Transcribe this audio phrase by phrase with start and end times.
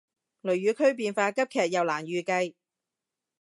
[0.41, 2.55] 雷雨區變化急劇又難預計